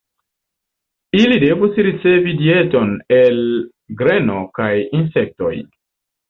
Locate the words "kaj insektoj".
4.57-5.55